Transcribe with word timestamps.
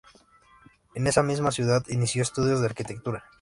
En 0.95 1.05
esa 1.05 1.21
misma 1.21 1.51
ciudad 1.51 1.83
inició 1.89 2.23
estudios 2.23 2.59
de 2.59 2.65
arquitectura. 2.65 3.23